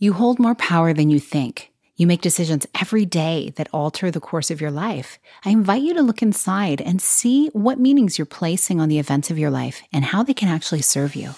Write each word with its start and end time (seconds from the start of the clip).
You 0.00 0.12
hold 0.12 0.38
more 0.38 0.54
power 0.54 0.92
than 0.92 1.10
you 1.10 1.18
think. 1.18 1.72
You 1.96 2.06
make 2.06 2.20
decisions 2.20 2.68
every 2.80 3.04
day 3.04 3.50
that 3.56 3.68
alter 3.72 4.12
the 4.12 4.20
course 4.20 4.48
of 4.48 4.60
your 4.60 4.70
life. 4.70 5.18
I 5.44 5.50
invite 5.50 5.82
you 5.82 5.92
to 5.94 6.02
look 6.02 6.22
inside 6.22 6.80
and 6.80 7.02
see 7.02 7.48
what 7.48 7.80
meanings 7.80 8.16
you're 8.16 8.24
placing 8.24 8.80
on 8.80 8.88
the 8.88 9.00
events 9.00 9.28
of 9.28 9.40
your 9.40 9.50
life 9.50 9.82
and 9.92 10.04
how 10.04 10.22
they 10.22 10.34
can 10.34 10.48
actually 10.48 10.82
serve 10.82 11.16
you. 11.16 11.34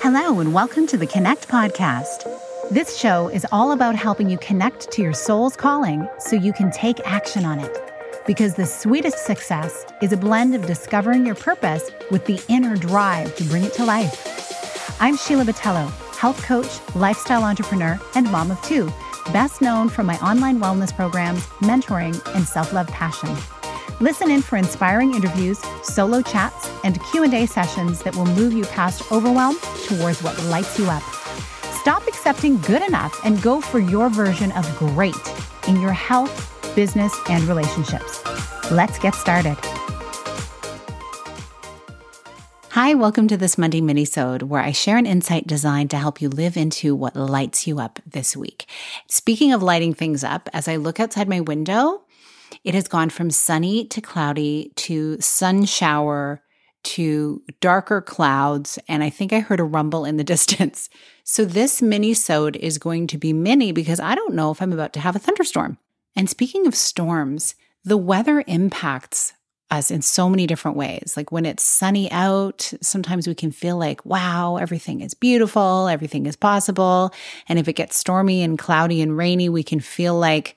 Hello, 0.00 0.40
and 0.40 0.54
welcome 0.54 0.86
to 0.86 0.96
the 0.96 1.06
Connect 1.06 1.46
Podcast. 1.46 2.26
This 2.70 2.96
show 2.96 3.28
is 3.28 3.44
all 3.52 3.72
about 3.72 3.94
helping 3.94 4.30
you 4.30 4.38
connect 4.38 4.90
to 4.92 5.02
your 5.02 5.12
soul's 5.12 5.56
calling 5.56 6.08
so 6.18 6.36
you 6.36 6.54
can 6.54 6.70
take 6.70 7.06
action 7.06 7.44
on 7.44 7.60
it. 7.60 7.76
Because 8.26 8.54
the 8.54 8.64
sweetest 8.64 9.26
success 9.26 9.84
is 10.00 10.14
a 10.14 10.16
blend 10.16 10.54
of 10.54 10.64
discovering 10.64 11.26
your 11.26 11.34
purpose 11.34 11.90
with 12.10 12.24
the 12.24 12.42
inner 12.48 12.76
drive 12.76 13.36
to 13.36 13.44
bring 13.44 13.62
it 13.62 13.74
to 13.74 13.84
life. 13.84 14.96
I'm 15.02 15.18
Sheila 15.18 15.44
Botelho 15.44 16.05
health 16.16 16.42
coach, 16.42 16.80
lifestyle 16.94 17.44
entrepreneur, 17.44 17.98
and 18.14 18.30
mom 18.30 18.50
of 18.50 18.60
two, 18.62 18.92
best 19.32 19.60
known 19.60 19.88
for 19.88 20.02
my 20.02 20.16
online 20.18 20.58
wellness 20.58 20.94
programs, 20.94 21.46
mentoring, 21.60 22.20
and 22.34 22.46
self-love 22.46 22.88
passion. 22.88 23.34
Listen 24.00 24.30
in 24.30 24.42
for 24.42 24.56
inspiring 24.56 25.14
interviews, 25.14 25.58
solo 25.82 26.20
chats, 26.20 26.68
and 26.84 27.02
Q&A 27.10 27.46
sessions 27.46 28.02
that 28.02 28.14
will 28.14 28.26
move 28.26 28.52
you 28.52 28.64
past 28.64 29.10
overwhelm 29.10 29.56
towards 29.86 30.22
what 30.22 30.38
lights 30.44 30.78
you 30.78 30.86
up. 30.86 31.02
Stop 31.80 32.06
accepting 32.06 32.58
good 32.62 32.82
enough 32.82 33.18
and 33.24 33.40
go 33.40 33.60
for 33.60 33.78
your 33.78 34.10
version 34.10 34.52
of 34.52 34.66
great 34.76 35.14
in 35.68 35.80
your 35.80 35.92
health, 35.92 36.74
business, 36.74 37.14
and 37.28 37.44
relationships. 37.44 38.22
Let's 38.70 38.98
get 38.98 39.14
started. 39.14 39.56
Hi, 42.76 42.92
welcome 42.92 43.26
to 43.28 43.38
this 43.38 43.56
Monday 43.56 43.80
minisode 43.80 44.42
where 44.42 44.60
I 44.60 44.70
share 44.70 44.98
an 44.98 45.06
insight 45.06 45.46
designed 45.46 45.90
to 45.92 45.96
help 45.96 46.20
you 46.20 46.28
live 46.28 46.58
into 46.58 46.94
what 46.94 47.16
lights 47.16 47.66
you 47.66 47.80
up 47.80 48.00
this 48.04 48.36
week. 48.36 48.66
Speaking 49.08 49.50
of 49.54 49.62
lighting 49.62 49.94
things 49.94 50.22
up, 50.22 50.50
as 50.52 50.68
I 50.68 50.76
look 50.76 51.00
outside 51.00 51.26
my 51.26 51.40
window, 51.40 52.02
it 52.64 52.74
has 52.74 52.86
gone 52.86 53.08
from 53.08 53.30
sunny 53.30 53.86
to 53.86 54.02
cloudy 54.02 54.74
to 54.76 55.18
sun 55.22 55.64
shower 55.64 56.42
to 56.82 57.40
darker 57.62 58.02
clouds, 58.02 58.78
and 58.88 59.02
I 59.02 59.08
think 59.08 59.32
I 59.32 59.40
heard 59.40 59.58
a 59.58 59.64
rumble 59.64 60.04
in 60.04 60.18
the 60.18 60.22
distance. 60.34 60.90
So 61.24 61.46
this 61.46 61.80
minisode 61.80 62.56
is 62.56 62.76
going 62.76 63.06
to 63.06 63.16
be 63.16 63.32
mini 63.32 63.72
because 63.72 64.00
I 64.00 64.14
don't 64.14 64.34
know 64.34 64.50
if 64.50 64.60
I'm 64.60 64.74
about 64.74 64.92
to 64.92 65.00
have 65.00 65.16
a 65.16 65.18
thunderstorm. 65.18 65.78
And 66.14 66.28
speaking 66.28 66.66
of 66.66 66.74
storms, 66.74 67.54
the 67.84 67.96
weather 67.96 68.44
impacts 68.46 69.32
us 69.70 69.90
in 69.90 70.02
so 70.02 70.28
many 70.28 70.46
different 70.46 70.76
ways. 70.76 71.14
Like 71.16 71.32
when 71.32 71.44
it's 71.44 71.62
sunny 71.62 72.10
out, 72.12 72.72
sometimes 72.80 73.26
we 73.26 73.34
can 73.34 73.50
feel 73.50 73.76
like, 73.76 74.04
wow, 74.04 74.56
everything 74.56 75.00
is 75.00 75.14
beautiful, 75.14 75.88
everything 75.88 76.26
is 76.26 76.36
possible. 76.36 77.12
And 77.48 77.58
if 77.58 77.66
it 77.68 77.74
gets 77.74 77.98
stormy 77.98 78.42
and 78.42 78.58
cloudy 78.58 79.02
and 79.02 79.16
rainy, 79.16 79.48
we 79.48 79.62
can 79.62 79.80
feel 79.80 80.14
like, 80.14 80.56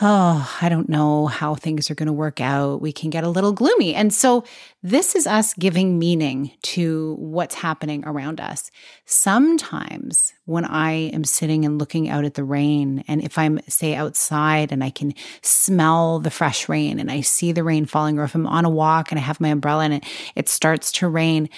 oh, 0.00 0.56
I 0.60 0.68
don't 0.68 0.88
know 0.88 1.28
how 1.28 1.54
things 1.54 1.88
are 1.88 1.94
going 1.94 2.08
to 2.08 2.12
work 2.12 2.40
out. 2.40 2.80
We 2.80 2.92
can 2.92 3.10
get 3.10 3.22
a 3.22 3.28
little 3.28 3.52
gloomy. 3.52 3.94
And 3.94 4.12
so 4.12 4.42
this 4.82 5.14
is 5.14 5.24
us 5.26 5.54
giving 5.54 6.00
meaning 6.00 6.50
to 6.62 7.14
what's 7.20 7.54
happening 7.54 8.04
around 8.04 8.40
us. 8.40 8.72
Sometimes 9.06 10.34
when 10.46 10.64
I 10.64 10.90
am 10.90 11.22
sitting 11.22 11.64
and 11.64 11.78
looking 11.78 12.08
out 12.08 12.24
at 12.24 12.34
the 12.34 12.42
rain, 12.42 13.04
and 13.06 13.22
if 13.22 13.38
I'm, 13.38 13.60
say, 13.68 13.94
outside 13.94 14.72
and 14.72 14.82
I 14.82 14.90
can 14.90 15.14
smell 15.42 16.18
the 16.18 16.30
fresh 16.30 16.68
rain 16.68 16.98
and 16.98 17.10
I 17.10 17.20
see 17.20 17.52
the 17.52 17.64
rain 17.64 17.86
falling, 17.86 18.18
or 18.18 18.24
if 18.24 18.34
I'm 18.34 18.48
on 18.48 18.64
a 18.64 18.70
walk 18.70 19.12
and 19.12 19.18
I 19.18 19.22
have 19.22 19.40
my 19.40 19.48
umbrella 19.48 19.84
and 19.84 19.94
it, 19.94 20.04
it 20.34 20.48
starts 20.48 20.90
to 20.92 21.08
rain, 21.08 21.48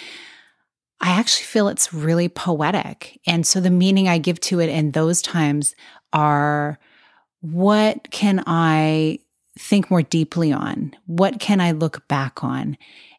I 1.00 1.10
actually 1.10 1.44
feel 1.44 1.68
it's 1.68 1.94
really 1.94 2.28
poetic. 2.28 3.18
And 3.26 3.46
so 3.46 3.60
the 3.60 3.70
meaning 3.70 4.08
I 4.08 4.18
give 4.18 4.40
to 4.40 4.60
it 4.60 4.68
in 4.68 4.90
those 4.90 5.22
times 5.22 5.74
are 6.12 6.78
what 7.52 8.10
can 8.10 8.42
I 8.46 9.18
think 9.58 9.90
more 9.90 10.02
deeply 10.02 10.52
on? 10.52 10.94
What 11.06 11.40
can 11.40 11.60
I 11.60 11.72
look 11.72 12.06
back 12.08 12.44
on? 12.44 12.76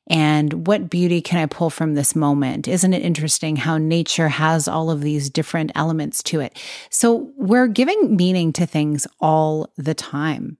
And 0.09 0.65
what 0.67 0.89
beauty 0.89 1.21
can 1.21 1.39
I 1.39 1.47
pull 1.47 1.69
from 1.69 1.93
this 1.93 2.15
moment? 2.15 2.67
Isn't 2.67 2.93
it 2.93 3.01
interesting 3.01 3.57
how 3.57 3.77
nature 3.77 4.29
has 4.29 4.67
all 4.67 4.89
of 4.89 5.01
these 5.01 5.29
different 5.29 5.71
elements 5.75 6.23
to 6.23 6.39
it? 6.39 6.57
So 6.89 7.31
we're 7.35 7.67
giving 7.67 8.16
meaning 8.16 8.53
to 8.53 8.66
things 8.66 9.05
all 9.19 9.69
the 9.75 9.93
time. 9.93 10.57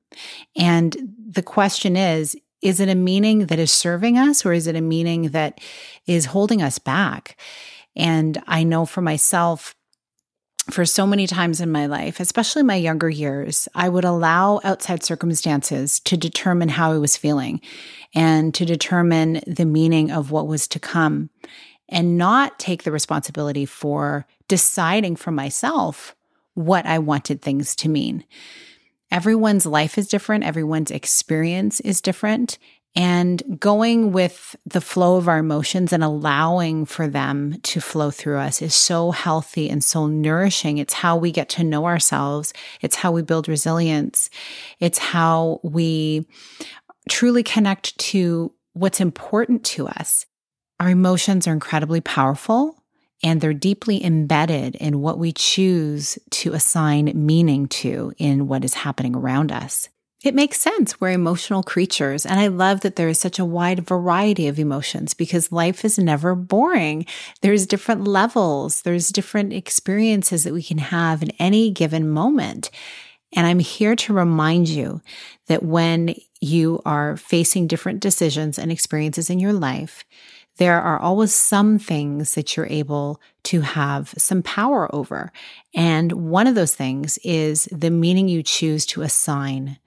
And 0.58 0.98
the 1.30 1.44
question 1.44 1.96
is, 1.96 2.36
is 2.62 2.80
it 2.80 2.90
a 2.90 2.96
meaning 2.96 3.46
that 3.46 3.60
is 3.60 3.72
serving 3.72 4.18
us 4.18 4.46
or 4.46 4.52
is 4.52 4.68
it 4.68 4.76
a 4.76 4.82
meaning 4.82 5.30
that 5.30 5.62
is 6.08 6.26
holding 6.26 6.62
us 6.62 6.80
back? 6.80 7.38
And 7.96 8.42
I 8.48 8.64
know 8.64 8.86
for 8.86 9.02
myself, 9.02 9.76
for 10.70 10.86
so 10.86 11.08
many 11.08 11.28
times 11.28 11.62
in 11.62 11.72
my 11.72 11.86
life, 11.86 12.20
especially 12.20 12.64
my 12.64 12.76
younger 12.76 13.10
years, 13.10 13.68
I 13.74 13.90
would 13.90 14.06
allow 14.06 14.60
outside 14.64 15.04
circumstances 15.04 16.00
to 16.02 16.18
determine 16.18 16.70
how 16.70 16.92
I 16.92 16.98
was 16.98 17.18
feeling 17.18 17.62
and 18.14 18.54
to 18.54 18.66
determine 18.66 19.42
the 19.48 19.66
meaning 19.66 20.12
of 20.12 20.32
what 20.32 20.48
was 20.48 20.68
to 20.70 20.80
come 20.80 21.30
and 21.90 22.18
not 22.18 22.60
take 22.60 22.84
the 22.84 22.92
responsibility 22.92 23.66
for 23.66 24.26
deciding 24.48 25.16
for 25.16 25.32
myself 25.32 26.16
what 26.54 26.86
I 26.86 27.00
wanted 27.00 27.42
things 27.42 27.76
to 27.78 27.90
mean. 27.90 28.26
Everyone's 29.10 29.66
life 29.66 29.98
is 29.98 30.08
different, 30.08 30.44
everyone's 30.44 30.92
experience 30.92 31.80
is 31.80 32.02
different. 32.02 32.58
And 32.96 33.60
going 33.60 34.12
with 34.12 34.56
the 34.66 34.82
flow 34.82 35.18
of 35.18 35.28
our 35.28 35.38
emotions 35.38 35.94
and 35.94 36.04
allowing 36.04 36.86
for 36.86 37.08
them 37.08 37.60
to 37.62 37.80
flow 37.80 38.10
through 38.10 38.40
us 38.40 38.62
is 38.62 38.74
so 38.74 39.12
healthy 39.12 39.70
and 39.70 39.84
so 39.84 40.08
nourishing. 40.08 40.80
It's 40.80 40.94
how 40.94 41.16
we 41.16 41.32
get 41.32 41.48
to 41.50 41.64
know 41.64 41.86
ourselves. 41.86 42.54
It's 42.82 42.96
how 42.96 43.12
we 43.12 43.22
build 43.22 43.48
resilience. 43.48 44.32
It's 44.80 44.98
how 44.98 45.60
we 45.64 46.28
truly 47.08 47.44
connect 47.44 47.98
to 48.00 48.52
what's 48.74 49.00
important 49.00 49.64
to 49.66 49.88
us. 49.88 50.26
Our 50.80 50.90
emotions 50.90 51.48
are 51.48 51.54
incredibly 51.54 52.02
powerful 52.02 52.84
and 53.24 53.42
they're 53.42 53.54
deeply 53.54 54.04
embedded 54.04 54.76
in 54.76 55.02
what 55.02 55.18
we 55.18 55.32
choose 55.32 56.20
to 56.30 56.54
assign 56.54 57.12
meaning 57.16 57.68
to 57.68 58.14
in 58.18 58.48
what 58.48 58.64
is 58.64 58.76
happening 58.76 59.16
around 59.16 59.52
us. 59.52 59.90
It 60.24 60.34
makes 60.34 60.60
sense. 60.60 61.00
We're 61.00 61.12
emotional 61.12 61.62
creatures. 61.62 62.26
And 62.26 62.40
I 62.40 62.48
love 62.48 62.82
that 62.82 62.96
there 62.96 63.08
is 63.08 63.20
such 63.20 63.38
a 63.38 63.46
wide 63.46 63.86
variety 63.86 64.48
of 64.48 64.58
emotions 64.58 65.14
because 65.14 65.52
life 65.52 65.86
is 65.86 66.00
never 66.00 66.34
boring. 66.34 67.06
There's 67.42 67.68
different 67.68 68.06
levels, 68.06 68.82
there's 68.82 69.10
different 69.10 69.54
experiences 69.54 70.44
that 70.44 70.54
we 70.54 70.64
can 70.64 70.80
have 70.80 71.22
in 71.22 71.30
any 71.38 71.70
given 71.70 72.10
moment. 72.10 72.72
And 73.34 73.46
I'm 73.46 73.60
here 73.60 73.96
to 73.96 74.14
remind 74.14 74.70
you 74.70 75.02
that 75.48 75.62
when 75.62 76.16
you 76.42 76.82
are 76.84 77.18
facing 77.18 77.68
different 77.68 78.00
decisions 78.00 78.58
and 78.58 78.72
experiences 78.72 79.30
in 79.30 79.40
your 79.40 79.54
life, 79.54 80.04
there 80.58 80.82
are 80.82 81.00
always 81.00 81.34
some 81.34 81.78
things 81.78 82.34
that 82.34 82.58
you're 82.58 82.68
able 82.72 83.22
to 83.44 83.62
have 83.62 84.16
some 84.18 84.42
power 84.42 84.94
over. 84.96 85.32
And 85.76 86.12
one 86.14 86.48
of 86.48 86.56
those 86.56 86.74
things 86.74 87.20
is 87.24 87.70
the 87.72 87.92
meaning 87.92 88.28
you 88.28 88.42
choose 88.42 88.86
to 88.88 89.04
assign 89.04 89.78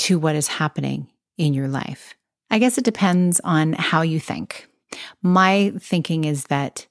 to 0.00 0.18
what 0.18 0.36
is 0.36 0.48
happening 0.48 1.08
in 1.36 1.54
your 1.54 1.68
life? 1.68 2.14
I 2.50 2.58
guess 2.58 2.78
it 2.78 2.84
depends 2.84 3.40
on 3.40 3.74
how 3.74 4.02
you 4.02 4.18
think. 4.18 4.66
My 5.22 5.72
thinking 5.78 6.24
is 6.24 6.44
that 6.44 6.86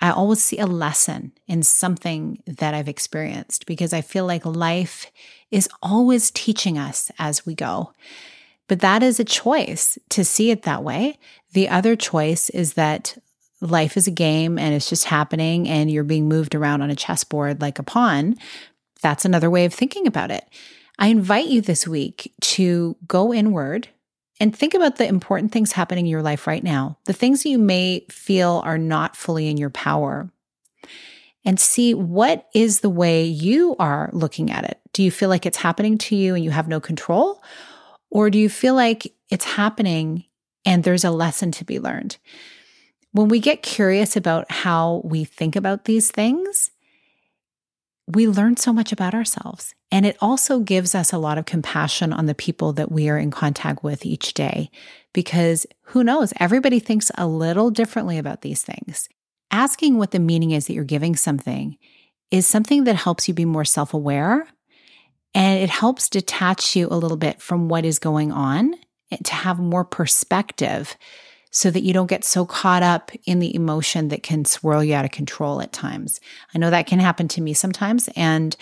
I 0.00 0.10
always 0.10 0.42
see 0.42 0.58
a 0.58 0.66
lesson 0.66 1.32
in 1.46 1.62
something 1.62 2.42
that 2.46 2.74
I've 2.74 2.88
experienced 2.88 3.66
because 3.66 3.92
I 3.92 4.00
feel 4.00 4.26
like 4.26 4.44
life 4.44 5.10
is 5.50 5.68
always 5.82 6.30
teaching 6.30 6.78
us 6.78 7.10
as 7.18 7.44
we 7.44 7.54
go. 7.54 7.92
But 8.66 8.80
that 8.80 9.02
is 9.02 9.20
a 9.20 9.24
choice 9.24 9.98
to 10.10 10.24
see 10.24 10.50
it 10.50 10.62
that 10.62 10.82
way. 10.82 11.18
The 11.52 11.68
other 11.68 11.96
choice 11.96 12.50
is 12.50 12.74
that 12.74 13.18
life 13.60 13.96
is 13.96 14.06
a 14.06 14.12
game 14.12 14.58
and 14.58 14.74
it's 14.74 14.88
just 14.88 15.04
happening 15.04 15.68
and 15.68 15.90
you're 15.90 16.04
being 16.04 16.28
moved 16.28 16.54
around 16.54 16.82
on 16.82 16.90
a 16.90 16.96
chessboard 16.96 17.60
like 17.60 17.78
a 17.78 17.82
pawn. 17.82 18.36
That's 19.02 19.24
another 19.24 19.50
way 19.50 19.64
of 19.64 19.74
thinking 19.74 20.06
about 20.06 20.30
it. 20.30 20.44
I 21.00 21.08
invite 21.08 21.46
you 21.46 21.62
this 21.62 21.88
week 21.88 22.34
to 22.42 22.94
go 23.06 23.32
inward 23.32 23.88
and 24.38 24.54
think 24.54 24.74
about 24.74 24.96
the 24.96 25.08
important 25.08 25.50
things 25.50 25.72
happening 25.72 26.04
in 26.04 26.10
your 26.10 26.22
life 26.22 26.46
right 26.46 26.62
now, 26.62 26.98
the 27.06 27.14
things 27.14 27.46
you 27.46 27.58
may 27.58 28.04
feel 28.10 28.62
are 28.64 28.78
not 28.78 29.16
fully 29.16 29.48
in 29.48 29.56
your 29.56 29.70
power, 29.70 30.30
and 31.44 31.58
see 31.58 31.94
what 31.94 32.48
is 32.54 32.80
the 32.80 32.90
way 32.90 33.24
you 33.24 33.76
are 33.78 34.10
looking 34.12 34.50
at 34.50 34.64
it. 34.64 34.78
Do 34.92 35.02
you 35.02 35.10
feel 35.10 35.30
like 35.30 35.46
it's 35.46 35.56
happening 35.56 35.96
to 35.98 36.16
you 36.16 36.34
and 36.34 36.44
you 36.44 36.50
have 36.50 36.68
no 36.68 36.80
control? 36.80 37.42
Or 38.10 38.28
do 38.28 38.38
you 38.38 38.50
feel 38.50 38.74
like 38.74 39.14
it's 39.30 39.44
happening 39.44 40.24
and 40.66 40.84
there's 40.84 41.04
a 41.04 41.10
lesson 41.10 41.50
to 41.52 41.64
be 41.64 41.80
learned? 41.80 42.18
When 43.12 43.28
we 43.28 43.40
get 43.40 43.62
curious 43.62 44.16
about 44.16 44.50
how 44.50 45.00
we 45.04 45.24
think 45.24 45.56
about 45.56 45.86
these 45.86 46.10
things, 46.10 46.70
we 48.14 48.26
learn 48.26 48.56
so 48.56 48.72
much 48.72 48.92
about 48.92 49.14
ourselves. 49.14 49.74
And 49.90 50.06
it 50.06 50.16
also 50.20 50.60
gives 50.60 50.94
us 50.94 51.12
a 51.12 51.18
lot 51.18 51.38
of 51.38 51.46
compassion 51.46 52.12
on 52.12 52.26
the 52.26 52.34
people 52.34 52.72
that 52.74 52.90
we 52.90 53.08
are 53.08 53.18
in 53.18 53.30
contact 53.30 53.82
with 53.82 54.06
each 54.06 54.34
day, 54.34 54.70
because 55.12 55.66
who 55.82 56.04
knows, 56.04 56.32
everybody 56.38 56.78
thinks 56.78 57.10
a 57.16 57.26
little 57.26 57.70
differently 57.70 58.18
about 58.18 58.42
these 58.42 58.62
things. 58.62 59.08
asking 59.50 59.98
what 59.98 60.12
the 60.12 60.20
meaning 60.20 60.52
is 60.52 60.66
that 60.66 60.74
you're 60.74 60.84
giving 60.84 61.16
something 61.16 61.76
is 62.30 62.46
something 62.46 62.84
that 62.84 62.94
helps 62.94 63.26
you 63.26 63.34
be 63.34 63.44
more 63.44 63.64
self 63.64 63.92
aware 63.92 64.46
and 65.34 65.62
it 65.62 65.70
helps 65.70 66.08
detach 66.08 66.76
you 66.76 66.88
a 66.88 66.96
little 66.96 67.16
bit 67.16 67.40
from 67.40 67.68
what 67.68 67.84
is 67.84 67.98
going 67.98 68.32
on 68.32 68.74
eh, 69.10 69.16
to 69.24 69.34
have 69.34 69.58
more 69.58 69.84
perspective 69.84 70.96
so 71.50 71.70
that 71.70 71.82
you 71.82 71.92
don't 71.92 72.06
get 72.06 72.24
so 72.24 72.46
caught 72.46 72.82
up 72.82 73.10
in 73.24 73.40
the 73.40 73.54
emotion 73.54 74.08
that 74.08 74.22
can 74.22 74.44
swirl 74.44 74.84
you 74.84 74.94
out 74.94 75.04
of 75.04 75.10
control 75.10 75.60
at 75.60 75.72
times. 75.72 76.20
I 76.54 76.58
know 76.58 76.70
that 76.70 76.86
can 76.86 77.00
happen 77.00 77.28
to 77.28 77.40
me 77.40 77.54
sometimes. 77.54 78.08
And 78.16 78.56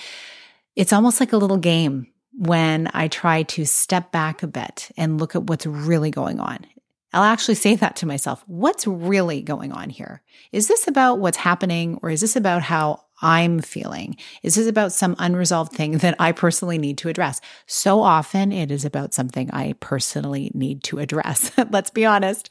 it's 0.75 0.93
almost 0.93 1.21
like 1.21 1.33
a 1.33 1.37
little 1.37 1.59
game 1.59 2.09
when 2.33 2.91
I 2.95 3.09
try 3.09 3.43
to 3.43 3.65
step 3.67 4.13
back 4.13 4.43
a 4.43 4.47
bit 4.47 4.91
and 4.97 5.21
look 5.21 5.35
at 5.35 5.45
what's 5.45 5.67
really 5.67 6.11
going 6.11 6.41
on. 6.41 6.65
I'll 7.13 7.25
actually 7.25 7.55
say 7.55 7.75
that 7.77 7.97
to 7.97 8.07
myself. 8.07 8.45
What's 8.47 8.87
really 8.87 9.43
going 9.43 9.73
on 9.73 9.91
here? 9.91 10.23
Is 10.53 10.69
this 10.69 10.87
about 10.87 11.19
what's 11.19 11.39
happening 11.39 11.99
or 12.03 12.11
is 12.11 12.21
this 12.21 12.37
about 12.37 12.63
how 12.63 13.05
I'm 13.21 13.61
feeling? 13.61 14.17
Is 14.43 14.55
this 14.55 14.67
about 14.67 14.93
some 14.93 15.17
unresolved 15.19 15.73
thing 15.73 15.99
that 15.99 16.15
I 16.19 16.33
personally 16.33 16.79
need 16.79 16.99
to 16.99 17.09
address? 17.09 17.41
So 17.67 18.01
often 18.03 18.53
it 18.53 18.71
is 18.71 18.85
about 18.85 19.15
something 19.15 19.51
I 19.53 19.75
personally 19.81 20.51
need 20.55 20.85
to 20.85 20.99
address. 20.99 21.51
Let's 21.71 21.91
be 21.91 22.05
honest. 22.05 22.49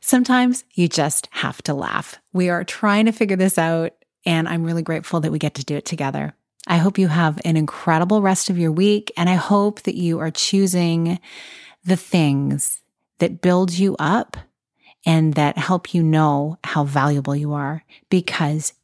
Sometimes 0.00 0.64
you 0.74 0.88
just 0.88 1.28
have 1.32 1.62
to 1.62 1.74
laugh. 1.74 2.18
We 2.32 2.48
are 2.48 2.64
trying 2.64 3.06
to 3.06 3.12
figure 3.12 3.36
this 3.36 3.58
out, 3.58 3.92
and 4.24 4.48
I'm 4.48 4.64
really 4.64 4.82
grateful 4.82 5.20
that 5.20 5.32
we 5.32 5.38
get 5.38 5.54
to 5.54 5.64
do 5.64 5.76
it 5.76 5.84
together. 5.84 6.34
I 6.66 6.76
hope 6.78 6.98
you 6.98 7.08
have 7.08 7.40
an 7.44 7.56
incredible 7.56 8.22
rest 8.22 8.50
of 8.50 8.58
your 8.58 8.72
week, 8.72 9.12
and 9.16 9.28
I 9.28 9.34
hope 9.34 9.82
that 9.82 9.94
you 9.94 10.18
are 10.20 10.30
choosing 10.30 11.18
the 11.84 11.96
things 11.96 12.80
that 13.18 13.40
build 13.40 13.72
you 13.72 13.96
up 13.98 14.36
and 15.06 15.34
that 15.34 15.56
help 15.56 15.94
you 15.94 16.02
know 16.02 16.58
how 16.64 16.84
valuable 16.84 17.34
you 17.34 17.52
are 17.52 17.84
because 18.10 18.72